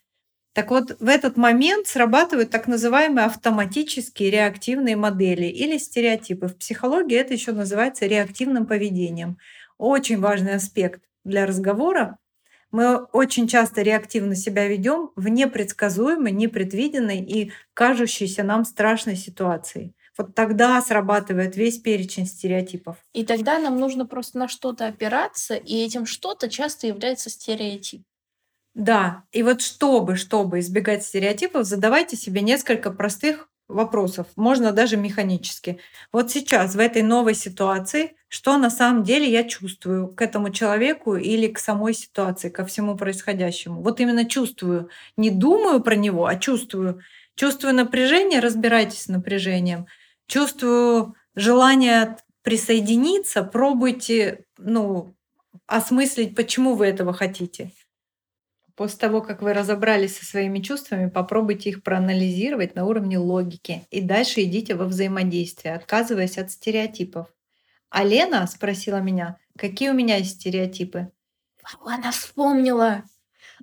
Так 0.52 0.70
вот, 0.70 0.96
в 0.98 1.08
этот 1.08 1.36
момент 1.36 1.86
срабатывают 1.86 2.50
так 2.50 2.66
называемые 2.66 3.26
автоматические 3.26 4.30
реактивные 4.30 4.96
модели 4.96 5.46
или 5.46 5.78
стереотипы. 5.78 6.48
В 6.48 6.56
психологии 6.56 7.16
это 7.16 7.34
еще 7.34 7.52
называется 7.52 8.06
реактивным 8.06 8.66
поведением. 8.66 9.38
Очень 9.78 10.18
важный 10.20 10.54
аспект 10.54 11.02
для 11.24 11.46
разговора. 11.46 12.18
Мы 12.72 12.96
очень 12.96 13.48
часто 13.48 13.82
реактивно 13.82 14.34
себя 14.34 14.66
ведем 14.66 15.10
в 15.16 15.28
непредсказуемой, 15.28 16.32
непредвиденной 16.32 17.20
и 17.20 17.52
кажущейся 17.74 18.42
нам 18.42 18.64
страшной 18.64 19.16
ситуации. 19.16 19.94
Вот 20.20 20.34
тогда 20.34 20.82
срабатывает 20.82 21.56
весь 21.56 21.78
перечень 21.78 22.26
стереотипов. 22.26 22.98
И 23.14 23.24
тогда 23.24 23.58
нам 23.58 23.80
нужно 23.80 24.04
просто 24.04 24.36
на 24.36 24.48
что-то 24.48 24.86
опираться, 24.86 25.54
и 25.54 25.82
этим 25.82 26.04
что-то 26.04 26.50
часто 26.50 26.86
является 26.86 27.30
стереотип. 27.30 28.02
Да, 28.74 29.22
и 29.32 29.42
вот 29.42 29.62
чтобы, 29.62 30.16
чтобы 30.16 30.58
избегать 30.58 31.04
стереотипов, 31.04 31.64
задавайте 31.64 32.18
себе 32.18 32.42
несколько 32.42 32.90
простых 32.90 33.48
вопросов, 33.66 34.26
можно 34.36 34.72
даже 34.72 34.98
механически. 34.98 35.78
Вот 36.12 36.30
сейчас, 36.30 36.74
в 36.74 36.78
этой 36.78 37.00
новой 37.00 37.34
ситуации, 37.34 38.14
что 38.28 38.58
на 38.58 38.68
самом 38.68 39.04
деле 39.04 39.26
я 39.26 39.44
чувствую 39.44 40.08
к 40.08 40.20
этому 40.20 40.50
человеку 40.50 41.16
или 41.16 41.46
к 41.46 41.58
самой 41.58 41.94
ситуации, 41.94 42.50
ко 42.50 42.66
всему 42.66 42.94
происходящему. 42.94 43.80
Вот 43.80 44.00
именно 44.00 44.26
чувствую. 44.26 44.90
Не 45.16 45.30
думаю 45.30 45.80
про 45.80 45.94
него, 45.94 46.26
а 46.26 46.36
чувствую. 46.36 47.00
Чувствую 47.36 47.74
напряжение, 47.74 48.40
разбирайтесь 48.40 49.04
с 49.04 49.08
напряжением. 49.08 49.86
Чувствую 50.30 51.16
желание 51.34 52.16
присоединиться, 52.42 53.42
пробуйте, 53.42 54.44
ну, 54.58 55.16
осмыслить, 55.66 56.36
почему 56.36 56.76
вы 56.76 56.86
этого 56.86 57.12
хотите. 57.12 57.72
После 58.76 58.96
того, 58.98 59.22
как 59.22 59.42
вы 59.42 59.52
разобрались 59.54 60.18
со 60.18 60.24
своими 60.24 60.60
чувствами, 60.60 61.10
попробуйте 61.10 61.70
их 61.70 61.82
проанализировать 61.82 62.76
на 62.76 62.86
уровне 62.86 63.18
логики. 63.18 63.84
И 63.90 64.00
дальше 64.00 64.44
идите 64.44 64.76
во 64.76 64.84
взаимодействие, 64.84 65.74
отказываясь 65.74 66.38
от 66.38 66.52
стереотипов. 66.52 67.26
А 67.88 68.04
Лена 68.04 68.46
спросила 68.46 69.00
меня, 69.00 69.36
какие 69.58 69.88
у 69.90 69.94
меня 69.94 70.14
есть 70.18 70.36
стереотипы. 70.36 71.10
Она 71.84 72.12
вспомнила. 72.12 73.02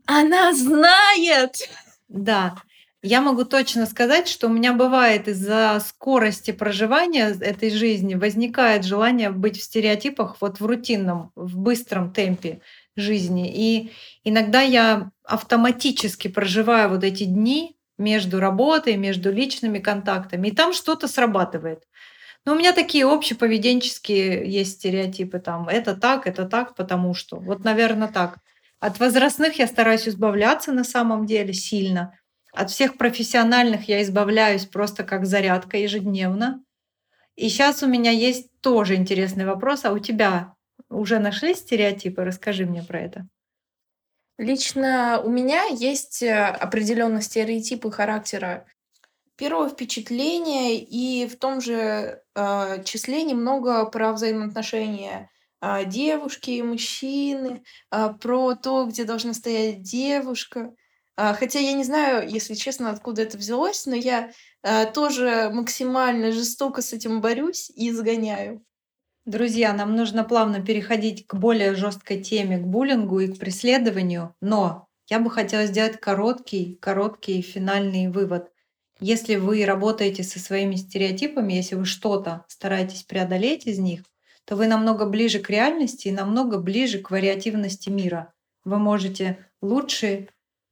Она 0.06 0.52
знает. 0.52 1.70
Да, 2.10 2.62
я 3.04 3.22
могу 3.22 3.46
точно 3.46 3.86
сказать, 3.86 4.28
что 4.28 4.48
у 4.48 4.52
меня 4.52 4.74
бывает 4.74 5.28
из-за 5.28 5.80
скорости 5.86 6.52
проживания 6.52 7.30
этой 7.40 7.70
жизни 7.70 8.16
возникает 8.16 8.84
желание 8.84 9.30
быть 9.30 9.60
в 9.60 9.64
стереотипах 9.64 10.38
вот 10.42 10.60
в 10.60 10.66
рутинном, 10.66 11.32
в 11.36 11.58
быстром 11.58 12.12
темпе 12.12 12.62
жизни. 12.96 13.52
И 13.54 13.92
иногда 14.24 14.62
я 14.62 15.12
автоматически 15.24 16.28
проживаю 16.28 16.90
вот 16.90 17.04
эти 17.04 17.26
дни 17.26 17.78
между 17.98 18.40
работой, 18.40 18.96
между 18.98 19.32
личными 19.32 19.80
контактами, 19.80 20.48
и 20.50 20.52
там 20.56 20.74
что-то 20.74 21.08
срабатывает. 21.08 21.84
Но 22.46 22.54
у 22.54 22.56
меня 22.56 22.74
такие 22.74 23.06
общеповеденческие 23.06 24.50
есть 24.50 24.74
стереотипы, 24.74 25.40
там 25.40 25.68
это 25.68 25.96
так, 25.96 26.28
это 26.28 26.46
так, 26.46 26.76
потому 26.76 27.14
что. 27.14 27.38
Вот, 27.40 27.64
наверное, 27.64 28.08
так. 28.08 28.38
От 28.80 29.00
возрастных 29.00 29.60
я 29.60 29.68
стараюсь 29.68 30.08
избавляться 30.08 30.72
на 30.72 30.84
самом 30.84 31.26
деле 31.26 31.54
сильно. 31.54 32.14
От 32.58 32.72
всех 32.72 32.98
профессиональных 32.98 33.88
я 33.88 34.02
избавляюсь 34.02 34.66
просто 34.66 35.04
как 35.04 35.28
зарядка 35.28 35.78
ежедневно. 35.78 36.64
И 37.36 37.50
сейчас 37.50 37.84
у 37.84 37.88
меня 37.88 38.10
есть 38.10 38.50
тоже 38.62 38.96
интересный 38.96 39.46
вопрос. 39.46 39.86
А 39.86 39.92
у 39.92 40.00
тебя 40.00 40.56
уже 40.90 41.20
нашли 41.20 41.54
стереотипы? 41.54 42.24
Расскажи 42.24 42.66
мне 42.66 42.82
про 42.82 43.00
это. 43.00 43.28
Лично 44.40 45.22
у 45.24 45.30
меня 45.30 45.66
есть 45.66 46.24
э, 46.24 46.46
определенные 46.46 47.22
стереотипы 47.22 47.92
характера. 47.92 48.66
Первое 49.36 49.70
впечатление 49.70 50.80
и 50.80 51.28
в 51.28 51.38
том 51.38 51.62
же 51.62 52.24
э, 52.34 52.84
числе 52.86 53.22
немного 53.22 53.86
про 53.86 54.14
взаимоотношения 54.14 55.30
э, 55.62 55.86
девушки 55.86 56.50
и 56.50 56.64
мужчины, 56.64 57.62
э, 57.92 58.14
про 58.20 58.56
то, 58.56 58.86
где 58.86 59.04
должна 59.04 59.36
стоять 59.36 59.84
девушка. 59.84 60.74
А, 61.20 61.34
хотя 61.34 61.60
я 61.60 61.74
не 61.74 61.84
знаю, 61.84 62.30
если 62.30 62.54
честно, 62.54 62.92
откуда 62.92 63.24
это 63.24 63.38
взялось, 63.38 63.88
но 63.88 63.96
я 63.96 64.32
э, 64.62 64.86
тоже 64.94 65.50
максимально 65.52 66.32
жестоко 66.32 66.84
с 66.84 66.94
этим 66.94 67.22
борюсь 67.22 67.72
и 67.72 67.90
изгоняю. 67.90 68.64
Друзья, 69.26 69.74
нам 69.74 69.96
нужно 69.96 70.24
плавно 70.24 70.64
переходить 70.64 71.26
к 71.26 71.34
более 71.34 71.74
жесткой 71.74 72.22
теме, 72.22 72.60
к 72.60 72.68
буллингу 72.68 73.20
и 73.20 73.28
к 73.28 73.40
преследованию, 73.40 74.36
но 74.42 74.88
я 75.10 75.20
бы 75.20 75.32
хотела 75.32 75.66
сделать 75.66 76.00
короткий, 76.00 76.76
короткий 76.76 77.42
финальный 77.42 78.10
вывод. 78.10 78.52
Если 79.00 79.38
вы 79.38 79.66
работаете 79.66 80.24
со 80.24 80.40
своими 80.40 80.76
стереотипами, 80.76 81.54
если 81.54 81.76
вы 81.76 81.86
что-то 81.86 82.46
стараетесь 82.48 83.04
преодолеть 83.04 83.66
из 83.66 83.80
них, 83.80 84.04
то 84.46 84.56
вы 84.56 84.68
намного 84.68 85.06
ближе 85.06 85.40
к 85.40 85.50
реальности 85.50 86.10
и 86.10 86.12
намного 86.12 86.60
ближе 86.60 87.00
к 87.00 87.10
вариативности 87.10 87.90
мира. 87.90 88.34
Вы 88.64 88.78
можете 88.78 89.50
лучше 89.62 90.30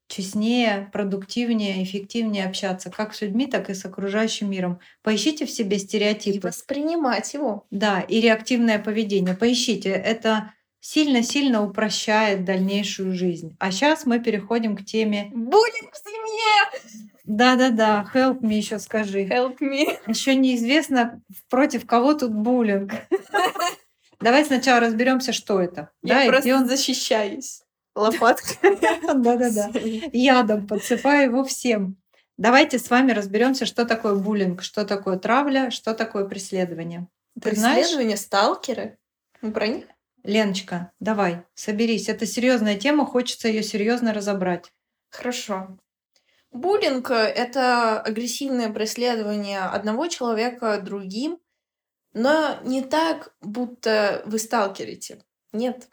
честнее, 0.07 0.89
продуктивнее, 0.93 1.83
эффективнее 1.83 2.45
общаться 2.45 2.91
как 2.91 3.13
с 3.13 3.21
людьми, 3.21 3.47
так 3.47 3.69
и 3.69 3.73
с 3.73 3.85
окружающим 3.85 4.49
миром. 4.49 4.79
Поищите 5.01 5.45
в 5.45 5.51
себе 5.51 5.77
И 5.77 5.79
стереотипы. 5.79 6.47
воспринимать 6.47 7.33
его. 7.33 7.65
Да, 7.71 8.01
и 8.01 8.21
реактивное 8.21 8.79
поведение. 8.79 9.35
Поищите, 9.35 9.89
это 9.89 10.51
сильно-сильно 10.79 11.63
упрощает 11.63 12.45
дальнейшую 12.45 13.13
жизнь. 13.15 13.55
А 13.59 13.71
сейчас 13.71 14.05
мы 14.05 14.19
переходим 14.19 14.77
к 14.77 14.85
теме 14.85 15.31
Буллинг 15.33 15.91
в 15.93 15.97
семье! 15.97 17.05
«Да-да-да, 17.23 18.07
help 18.13 18.41
me» 18.41 18.53
еще 18.53 18.77
скажи. 18.77 19.23
Help 19.23 19.57
me. 19.59 19.97
Еще 20.05 20.35
неизвестно, 20.35 21.21
против 21.49 21.87
кого 21.87 22.13
тут 22.13 22.31
буллинг. 22.31 22.93
Давай 24.21 24.45
сначала 24.45 24.79
разберемся, 24.79 25.33
что 25.33 25.59
это. 25.59 25.89
Я 26.03 26.13
Да, 26.15 26.23
и 26.25 26.29
просто 26.29 26.55
он 26.55 26.67
защищаюсь. 26.67 27.61
Лопаткой. 27.95 28.77
Да-да-да. 29.13 29.71
Ядом 30.11 30.67
подсыпаю 30.67 31.31
его 31.31 31.43
всем. 31.43 31.97
Давайте 32.37 32.77
с 32.79 32.89
вами 32.89 33.13
разберемся, 33.13 33.65
что 33.65 33.85
такое 33.85 34.15
буллинг, 34.15 34.61
что 34.61 34.85
такое 34.85 35.17
травля, 35.17 35.71
что 35.71 35.93
такое 35.93 36.25
преследование. 36.25 37.07
Ты 37.41 37.55
знаешь? 37.55 37.85
Преследование, 37.85 38.17
сталкеры. 38.17 38.97
Мы 39.41 39.51
про 39.51 39.67
них? 39.67 39.85
Леночка, 40.23 40.91
давай, 40.99 41.43
соберись. 41.53 42.09
Это 42.09 42.25
серьезная 42.25 42.77
тема, 42.77 43.05
хочется 43.05 43.47
ее 43.47 43.63
серьезно 43.63 44.13
разобрать. 44.13 44.73
Хорошо. 45.09 45.77
Буллинг– 46.51 47.11
это 47.11 48.01
агрессивное 48.01 48.71
преследование 48.71 49.59
одного 49.59 50.07
человека 50.07 50.79
другим 50.81 51.39
Но 52.13 52.57
не 52.63 52.81
так, 52.81 53.35
будто 53.41 54.23
вы 54.25 54.39
сталкерите. 54.39 55.21
Нет. 55.51 55.89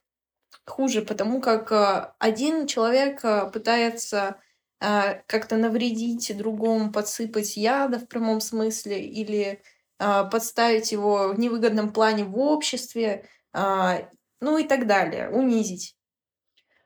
Хуже, 0.66 1.02
потому 1.02 1.40
как 1.40 1.72
а, 1.72 2.14
один 2.20 2.66
человек 2.68 3.24
а, 3.24 3.46
пытается 3.46 4.36
а, 4.80 5.14
как-то 5.26 5.56
навредить 5.56 6.36
другому, 6.36 6.92
подсыпать 6.92 7.56
яда 7.56 7.98
в 7.98 8.06
прямом 8.06 8.40
смысле 8.40 9.04
или 9.04 9.62
подставить 9.98 10.90
его 10.90 11.28
в 11.32 11.38
невыгодном 11.38 11.92
плане 11.92 12.24
в 12.24 12.36
обществе, 12.36 13.28
ну 13.52 14.58
и 14.58 14.64
так 14.64 14.88
далее, 14.88 15.30
унизить. 15.30 15.94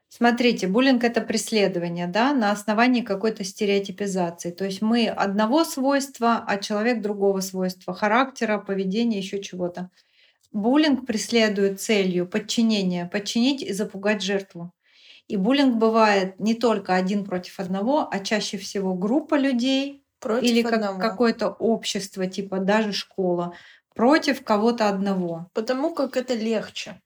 Смотрите, 0.09 0.67
буллинг 0.67 1.03
это 1.03 1.21
преследование, 1.21 2.07
да, 2.07 2.35
на 2.35 2.51
основании 2.51 3.01
какой-то 3.01 3.43
стереотипизации. 3.45 4.51
То 4.51 4.67
есть 4.67 4.83
мы 4.83 5.09
одного 5.09 5.65
свойства, 5.65 6.45
а 6.47 6.59
человек 6.59 7.01
другого 7.01 7.41
свойства, 7.41 7.95
характера, 7.95 8.59
поведения, 8.59 9.19
еще 9.19 9.43
чего-то. 9.43 9.91
Буллинг 10.53 11.07
преследует 11.07 11.81
целью 11.81 12.27
подчинения, 12.27 13.07
подчинить 13.07 13.63
и 13.63 13.73
запугать 13.73 14.23
жертву. 14.23 14.73
И 15.29 15.37
буллинг 15.37 15.77
бывает 15.77 16.39
не 16.39 16.55
только 16.55 16.95
один 16.95 17.25
против 17.25 17.59
одного, 17.59 18.09
а 18.11 18.21
чаще 18.21 18.59
всего 18.59 18.95
группа 18.95 19.35
людей 19.35 20.05
против 20.21 20.49
или 20.49 20.63
как, 20.63 21.01
какое-то 21.01 21.49
общество, 21.49 22.27
типа 22.27 22.59
даже 22.59 22.93
школа, 22.93 23.55
против 23.95 24.45
кого-то 24.45 24.89
одного. 24.89 25.51
Потому 25.53 25.95
как 25.95 26.17
это 26.17 26.35
легче. 26.35 27.01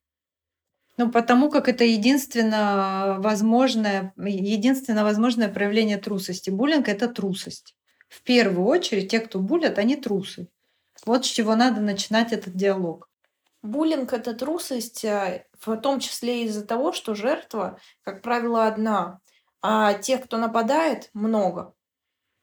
Ну, 0.96 1.10
потому 1.10 1.50
как 1.50 1.68
это 1.68 1.84
единственное 1.84 3.18
возможное, 3.20 4.12
единственное 4.16 5.04
возможное 5.04 5.48
проявление 5.48 5.96
трусости. 5.96 6.50
Буллинг— 6.50 6.88
это 6.90 7.08
трусость. 7.08 7.74
В 8.08 8.22
первую 8.22 8.66
очередь, 8.66 9.10
те, 9.10 9.20
кто 9.20 9.38
булят, 9.38 9.78
они 9.78 9.96
трусы. 9.96 10.48
Вот 11.06 11.24
с 11.24 11.28
чего 11.28 11.56
надо 11.56 11.80
начинать 11.80 12.32
этот 12.32 12.54
диалог. 12.54 13.09
Буллинг— 13.62 14.12
это 14.14 14.34
трусость, 14.34 15.04
э, 15.04 15.46
в 15.60 15.76
том 15.76 16.00
числе 16.00 16.44
из-за 16.44 16.64
того, 16.64 16.92
что 16.92 17.14
жертва, 17.14 17.78
как 18.02 18.22
правило, 18.22 18.66
одна, 18.66 19.20
а 19.62 19.94
тех, 19.94 20.24
кто 20.24 20.38
нападает, 20.38 21.10
много. 21.12 21.74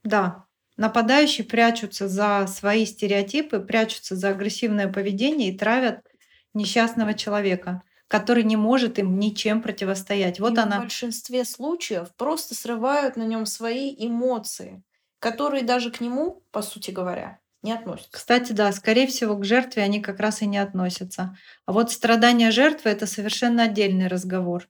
Да, 0.04 0.46
нападающие 0.78 1.46
прячутся 1.46 2.08
за 2.08 2.46
свои 2.48 2.86
стереотипы, 2.86 3.60
прячутся 3.60 4.16
за 4.16 4.30
агрессивное 4.30 4.92
поведение 4.92 5.50
и 5.50 5.58
травят 5.58 6.06
несчастного 6.54 7.14
человека 7.14 7.84
который 8.08 8.44
не 8.44 8.56
может 8.56 9.00
им 9.00 9.20
ничем 9.20 9.62
противостоять. 9.62 10.40
Вот 10.40 10.58
и 10.58 10.62
она. 10.62 10.78
В 10.78 10.82
большинстве 10.84 11.44
случаев 11.46 12.16
просто 12.16 12.56
срывают 12.56 13.18
на 13.18 13.24
нем 13.24 13.46
свои 13.46 13.94
эмоции, 13.98 14.84
которые 15.20 15.64
даже 15.64 15.92
к 15.92 16.00
нему, 16.00 16.44
по 16.52 16.62
сути 16.62 16.92
говоря, 16.92 17.40
не 17.68 17.74
относятся. 17.74 18.10
Кстати, 18.12 18.52
да, 18.54 18.72
скорее 18.72 19.08
всего, 19.08 19.36
к 19.36 19.46
жертве 19.46 19.84
они 19.84 20.02
как 20.02 20.20
раз 20.20 20.42
и 20.42 20.48
не 20.48 20.58
относятся. 20.58 21.38
А 21.66 21.72
вот 21.74 21.92
страдания 21.92 22.52
жертвы 22.52 22.90
это 22.90 23.06
совершенно 23.06 23.64
отдельный 23.64 24.08
разговор. 24.08 24.68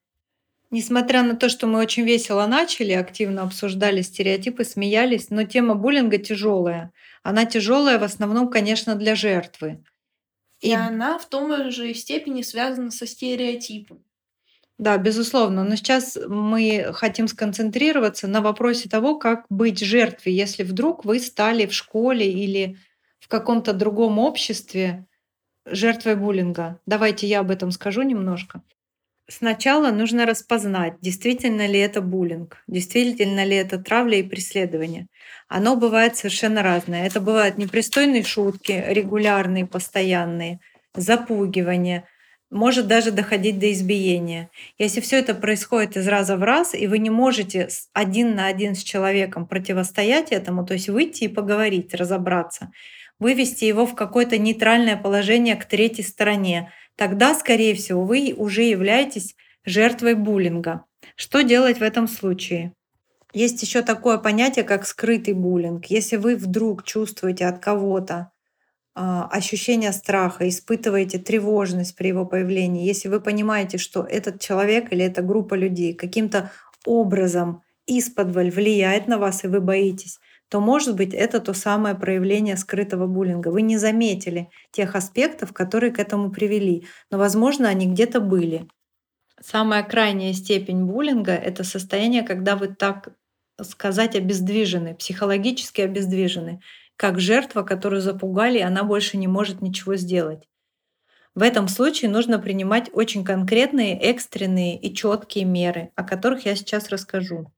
Несмотря 0.70 1.24
на 1.24 1.36
то, 1.36 1.48
что 1.48 1.66
мы 1.66 1.80
очень 1.80 2.04
весело 2.04 2.46
начали, 2.46 2.92
активно 2.92 3.44
обсуждали 3.44 4.02
стереотипы, 4.02 4.66
смеялись, 4.66 5.30
но 5.30 5.44
тема 5.44 5.76
буллинга 5.76 6.18
тяжелая. 6.18 6.92
Она 7.24 7.46
тяжелая 7.46 8.00
в 8.00 8.04
основном, 8.04 8.50
конечно, 8.50 8.96
для 8.96 9.16
жертвы. 9.16 9.84
И, 10.60 10.70
и 10.70 10.74
она 10.74 11.20
в 11.20 11.30
том 11.30 11.72
же 11.72 11.94
степени 11.94 12.42
связана 12.42 12.92
со 12.92 13.08
стереотипом. 13.08 14.04
Да, 14.78 14.98
безусловно. 14.98 15.64
Но 15.64 15.76
сейчас 15.76 16.18
мы 16.28 16.92
хотим 16.94 17.28
сконцентрироваться 17.28 18.28
на 18.28 18.42
вопросе 18.42 18.90
того, 18.90 19.16
как 19.18 19.46
быть 19.50 19.80
жертвой, 19.80 20.34
если 20.34 20.64
вдруг 20.64 21.04
вы 21.04 21.20
стали 21.20 21.66
в 21.66 21.74
школе 21.74 22.32
или 22.32 22.78
в 23.28 23.30
каком-то 23.30 23.74
другом 23.74 24.20
обществе 24.20 25.06
жертвой 25.66 26.16
буллинга. 26.16 26.80
Давайте 26.86 27.28
я 27.28 27.42
об 27.42 27.52
этом 27.52 27.72
скажу 27.72 28.04
немножко. 28.04 28.62
Сначала 29.30 29.92
нужно 29.92 30.26
распознать, 30.26 30.94
действительно 31.02 31.68
ли 31.68 31.78
это 31.78 32.00
буллинг, 32.00 32.64
действительно 32.68 33.44
ли 33.44 33.58
это 33.58 33.78
травля 33.78 34.20
и 34.20 34.24
преследование. 34.24 35.08
Оно 35.50 35.76
бывает 35.76 36.16
совершенно 36.16 36.64
разное. 36.64 37.06
Это 37.06 37.20
бывают 37.20 37.58
непристойные 37.58 38.24
шутки, 38.24 38.82
регулярные, 38.88 39.68
постоянные, 39.68 40.62
запугивание, 40.96 42.06
может 42.50 42.88
даже 42.88 43.12
доходить 43.12 43.60
до 43.60 43.70
избиения. 43.74 44.50
Если 44.78 45.02
все 45.02 45.20
это 45.20 45.36
происходит 45.36 45.98
из 45.98 46.08
раза 46.08 46.38
в 46.38 46.44
раз, 46.44 46.74
и 46.74 46.88
вы 46.88 47.00
не 47.00 47.10
можете 47.10 47.68
один 47.92 48.36
на 48.36 48.48
один 48.48 48.76
с 48.76 48.84
человеком 48.84 49.46
противостоять 49.46 50.32
этому, 50.32 50.66
то 50.66 50.74
есть 50.74 50.88
выйти 50.88 51.26
и 51.26 51.28
поговорить, 51.28 51.94
разобраться, 51.94 52.72
вывести 53.20 53.66
его 53.66 53.86
в 53.86 53.96
какое-то 53.96 54.38
нейтральное 54.38 54.98
положение 54.98 55.56
к 55.56 55.66
третьей 55.66 56.04
стороне, 56.04 56.72
тогда, 56.96 57.34
скорее 57.34 57.76
всего, 57.76 58.04
вы 58.06 58.34
уже 58.36 58.64
являетесь 58.64 59.36
жертвой 59.66 60.16
буллинга. 60.16 60.86
Что 61.16 61.42
делать 61.42 61.80
в 61.80 61.84
этом 61.84 62.08
случае? 62.08 62.74
Есть 63.34 63.62
еще 63.62 63.82
такое 63.82 64.18
понятие, 64.18 64.64
как 64.64 64.86
скрытый 64.88 65.34
буллинг. 65.34 65.86
Если 65.88 66.16
вы 66.16 66.36
вдруг 66.36 66.84
чувствуете 66.84 67.46
от 67.46 67.60
кого-то 67.60 68.32
а, 68.96 69.28
ощущение 69.28 69.92
страха, 69.92 70.48
испытываете 70.48 71.20
тревожность 71.20 71.96
при 71.96 72.08
его 72.08 72.26
появлении, 72.26 72.88
если 72.88 73.10
вы 73.10 73.20
понимаете, 73.20 73.78
что 73.78 74.04
этот 74.04 74.40
человек 74.40 74.92
или 74.92 75.04
эта 75.06 75.22
группа 75.22 75.54
людей 75.56 75.94
каким-то 75.94 76.52
образом 76.86 77.62
из-под 77.86 78.30
влияет 78.30 79.08
на 79.08 79.18
вас, 79.18 79.44
и 79.44 79.48
вы 79.48 79.62
боитесь, 79.62 80.20
то, 80.50 80.60
может 80.60 80.96
быть, 80.96 81.14
это 81.14 81.40
то 81.40 81.54
самое 81.54 81.96
проявление 81.96 82.58
скрытого 82.58 83.08
буллинга. 83.08 83.50
Вы 83.50 83.62
не 83.62 83.78
заметили 83.78 84.50
тех 84.72 84.96
аспектов, 84.96 85.54
которые 85.54 85.92
к 85.92 86.00
этому 86.00 86.32
привели, 86.32 86.88
но, 87.12 87.18
возможно, 87.18 87.68
они 87.68 87.88
где-то 87.88 88.20
были. 88.22 88.68
Самая 89.40 89.84
крайняя 89.84 90.34
степень 90.34 90.86
буллинга— 90.86 91.32
это 91.34 91.64
состояние, 91.64 92.24
когда 92.24 92.56
вы 92.56 92.70
так 92.70 93.10
сказать 93.62 94.16
обездвижены, 94.16 94.96
психологически 94.96 95.82
обездвижены, 95.82 96.62
как 96.96 97.20
жертва, 97.20 97.64
которую 97.64 98.02
запугали, 98.02 98.60
и 98.60 98.64
она 98.64 98.84
больше 98.84 99.18
не 99.18 99.28
может 99.28 99.62
ничего 99.62 99.96
сделать. 99.96 100.48
В 101.36 101.44
этом 101.44 101.68
случае 101.68 102.10
нужно 102.10 102.40
принимать 102.40 102.90
очень 102.94 103.24
конкретные, 103.24 104.00
экстренные 104.00 104.80
и 104.80 104.94
четкие 104.94 105.46
меры, 105.46 105.92
о 105.96 106.04
которых 106.04 106.46
я 106.46 106.56
сейчас 106.56 106.90
расскажу. 106.90 107.52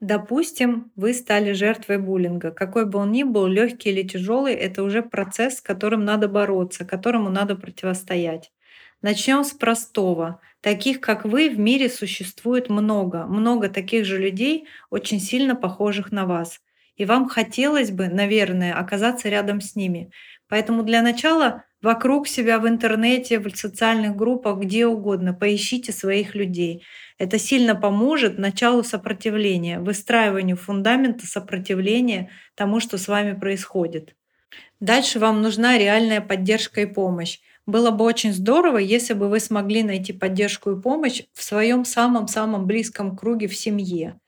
Допустим, 0.00 0.92
вы 0.94 1.12
стали 1.12 1.52
жертвой 1.52 1.98
буллинга. 1.98 2.52
Какой 2.52 2.86
бы 2.86 3.00
он 3.00 3.10
ни 3.10 3.24
был, 3.24 3.46
легкий 3.46 3.90
или 3.90 4.06
тяжелый, 4.06 4.54
это 4.54 4.84
уже 4.84 5.02
процесс, 5.02 5.56
с 5.56 5.60
которым 5.60 6.04
надо 6.04 6.28
бороться, 6.28 6.84
которому 6.84 7.30
надо 7.30 7.56
противостоять. 7.56 8.52
Начнем 9.02 9.42
с 9.44 9.50
простого. 9.52 10.40
Таких, 10.60 11.00
как 11.00 11.24
вы, 11.24 11.50
в 11.50 11.58
мире 11.58 11.88
существует 11.88 12.68
много. 12.68 13.26
Много 13.26 13.68
таких 13.68 14.04
же 14.04 14.18
людей, 14.18 14.66
очень 14.90 15.20
сильно 15.20 15.56
похожих 15.56 16.12
на 16.12 16.26
вас. 16.26 16.60
И 16.96 17.04
вам 17.04 17.28
хотелось 17.28 17.90
бы, 17.90 18.08
наверное, 18.08 18.74
оказаться 18.74 19.28
рядом 19.28 19.60
с 19.60 19.74
ними. 19.76 20.10
Поэтому 20.48 20.82
для 20.82 21.02
начала 21.02 21.64
вокруг 21.82 22.26
себя 22.26 22.58
в 22.58 22.66
интернете, 22.66 23.38
в 23.38 23.48
социальных 23.56 24.16
группах, 24.16 24.58
где 24.58 24.86
угодно, 24.86 25.32
поищите 25.34 25.92
своих 25.92 26.34
людей. 26.34 26.84
Это 27.18 27.38
сильно 27.38 27.74
поможет 27.74 28.38
началу 28.38 28.82
сопротивления, 28.82 29.78
выстраиванию 29.80 30.56
фундамента 30.56 31.26
сопротивления 31.26 32.30
тому, 32.54 32.80
что 32.80 32.98
с 32.98 33.08
вами 33.08 33.34
происходит. 33.34 34.14
Дальше 34.80 35.18
вам 35.18 35.42
нужна 35.42 35.78
реальная 35.78 36.20
поддержка 36.20 36.82
и 36.82 36.86
помощь. 36.86 37.38
Было 37.66 37.90
бы 37.90 38.04
очень 38.04 38.32
здорово, 38.32 38.78
если 38.78 39.12
бы 39.14 39.28
вы 39.28 39.40
смогли 39.40 39.82
найти 39.82 40.12
поддержку 40.12 40.70
и 40.70 40.80
помощь 40.80 41.22
в 41.34 41.42
своем 41.42 41.84
самом-самом 41.84 42.66
близком 42.66 43.16
круге 43.16 43.46
в 43.48 43.56
семье. 43.56 44.18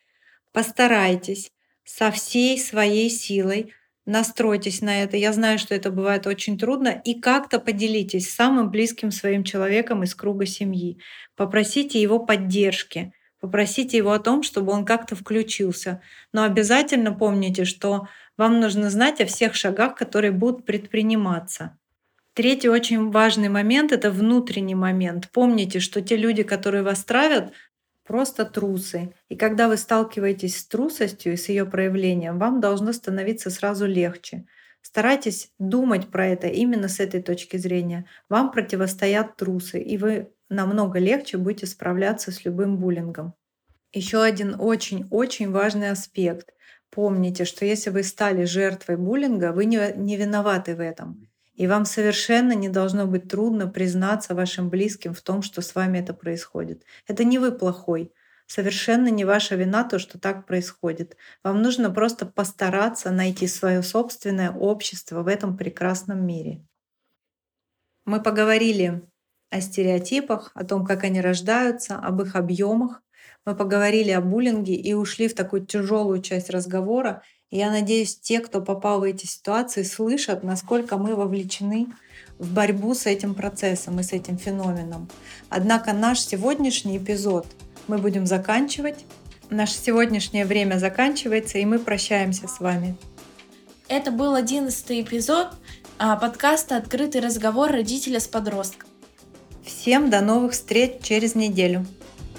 Постарайтесь 0.53 1.53
со 1.85 2.11
всей 2.11 2.59
своей 2.59 3.11
силой 3.11 3.73
Настройтесь 4.07 4.81
на 4.81 5.03
это. 5.03 5.17
Я 5.17 5.33
знаю, 5.33 5.59
что 5.59 5.75
это 5.75 5.91
бывает 5.91 6.27
очень 6.27 6.59
трудно. 6.59 7.01
И 7.05 7.21
как-то 7.21 7.59
поделитесь 7.59 8.33
самым 8.33 8.71
близким 8.71 9.11
своим 9.11 9.45
человеком 9.45 10.03
из 10.03 10.15
круга 10.15 10.47
семьи. 10.47 10.99
Попросите 11.37 12.01
его 12.01 12.19
поддержки. 12.19 13.13
Попросите 13.41 13.97
его 13.97 14.13
о 14.13 14.19
том, 14.19 14.43
чтобы 14.43 14.73
он 14.73 14.85
как-то 14.85 15.17
включился. 15.17 16.03
Но 16.33 16.43
обязательно 16.43 17.13
помните, 17.13 17.65
что 17.65 18.07
вам 18.37 18.61
нужно 18.61 18.91
знать 18.91 19.21
о 19.21 19.27
всех 19.27 19.55
шагах, 19.55 19.95
которые 19.95 20.33
будут 20.33 20.65
предприниматься. 20.65 21.77
Третий 22.33 22.69
очень 22.69 23.11
важный 23.11 23.49
момент— 23.49 23.93
это 23.93 24.11
внутренний 24.11 24.75
момент. 24.75 25.29
Помните, 25.33 25.81
что 25.81 26.01
те 26.01 26.17
люди, 26.17 26.43
которые 26.43 26.83
вас 26.83 27.05
травят, 27.05 27.53
просто 28.11 28.45
трусы. 28.45 29.15
И 29.29 29.37
когда 29.37 29.69
вы 29.69 29.77
сталкиваетесь 29.77 30.59
с 30.59 30.67
трусостью 30.67 31.35
и 31.35 31.37
с 31.37 31.49
ее 31.49 31.65
проявлением, 31.65 32.41
вам 32.41 32.61
должно 32.61 32.93
становиться 32.93 33.51
сразу 33.51 33.87
легче. 33.87 34.47
Старайтесь 34.83 35.53
думать 35.61 36.11
про 36.11 36.27
это 36.27 36.49
именно 36.49 36.89
с 36.89 36.99
этой 36.99 37.23
точки 37.23 37.57
зрения. 37.57 38.07
Вам 38.29 38.51
противостоят 38.51 39.37
трусы, 39.37 39.81
и 39.81 39.97
вы 39.97 40.33
намного 40.49 40.99
легче 40.99 41.39
будете 41.39 41.67
справляться 41.67 42.33
с 42.33 42.45
любым 42.45 42.79
буллингом. 42.79 43.35
Еще 43.93 44.21
один 44.21 44.57
очень-очень 44.59 45.53
важный 45.53 45.91
аспект. 45.91 46.53
Помните, 46.91 47.45
что 47.45 47.65
если 47.65 47.91
вы 47.91 48.03
стали 48.03 48.43
жертвой 48.43 48.97
буллинга, 48.97 49.53
вы 49.53 49.67
не, 49.67 49.93
не 49.95 50.17
виноваты 50.17 50.75
в 50.75 50.81
этом. 50.81 51.30
И 51.61 51.67
вам 51.67 51.85
совершенно 51.85 52.53
не 52.53 52.71
должно 52.71 53.07
быть 53.07 53.29
трудно 53.29 53.67
признаться 53.67 54.35
вашим 54.35 54.71
близким 54.71 55.13
в 55.13 55.21
том, 55.21 55.43
что 55.43 55.61
с 55.61 55.75
вами 55.75 55.99
это 55.99 56.15
происходит. 56.15 56.85
Это 57.07 57.23
не 57.23 57.39
вы 57.39 57.53
плохой. 57.53 58.15
Совершенно 58.47 59.09
не 59.09 59.27
ваша 59.27 59.57
вина 59.57 59.85
то, 59.85 59.99
что 59.99 60.19
так 60.19 60.47
происходит. 60.47 61.19
Вам 61.45 61.61
нужно 61.61 61.91
просто 61.91 62.25
постараться 62.25 63.11
найти 63.11 63.47
свое 63.47 63.83
собственное 63.83 64.51
общество 64.51 65.23
в 65.23 65.27
этом 65.27 65.59
прекрасном 65.59 66.25
мире. 66.25 66.67
Мы 68.07 68.23
поговорили 68.23 69.03
о 69.51 69.61
стереотипах, 69.61 70.53
о 70.55 70.65
том, 70.65 70.87
как 70.87 71.05
они 71.05 71.21
рождаются, 71.21 71.97
об 71.97 72.23
их 72.23 72.37
объемах. 72.37 73.03
Мы 73.45 73.55
поговорили 73.55 74.13
о 74.13 74.23
буллинге 74.23 74.77
и 74.77 74.95
ушли 74.95 75.29
в 75.29 75.35
такую 75.35 75.67
тяжелую 75.67 76.23
часть 76.23 76.49
разговора. 76.49 77.23
Я 77.51 77.71
надеюсь, 77.71 78.17
те, 78.17 78.39
кто 78.39 78.61
попал 78.61 79.01
в 79.01 79.03
эти 79.03 79.27
ситуации, 79.27 79.83
слышат, 79.83 80.45
насколько 80.45 80.97
мы 80.97 81.17
вовлечены 81.17 81.89
в 82.39 82.53
борьбу 82.53 82.95
с 82.95 83.07
этим 83.07 83.35
процессом 83.35 83.99
и 83.99 84.05
с 84.05 84.13
этим 84.13 84.39
феноменом. 84.39 85.09
Однако 85.49 85.93
наш 85.93 86.21
сегодняшний 86.21 86.99
эпизод 86.99 87.47
мы 87.89 87.99
будем 87.99 88.25
заканчивать. 88.25 89.05
Наше 89.51 89.75
сегодняшнее 89.75 90.47
время 90.47 90.79
заканчивается, 90.79 91.59
и 91.59 91.65
мы 91.65 91.81
прощаемся 91.81 92.47
с 92.47 92.61
вами. 92.61 92.97
Это 93.89 94.13
был 94.13 94.35
одиннадцатый 94.35 95.01
эпизод 95.01 95.49
а, 95.99 96.15
подкаста 96.15 96.77
«Открытый 96.77 97.21
разговор 97.21 97.73
родителя 97.73 98.21
с 98.21 98.29
подростком». 98.29 98.89
Всем 99.65 100.09
до 100.09 100.21
новых 100.21 100.53
встреч 100.53 101.03
через 101.03 101.35
неделю. 101.35 101.85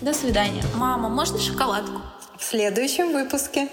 До 0.02 0.14
свидания. 0.14 0.64
Мама, 0.78 1.10
можно 1.10 1.38
шоколадку? 1.38 2.00
В 2.40 2.44
следующем 2.46 3.12
выпуске. 3.12 3.68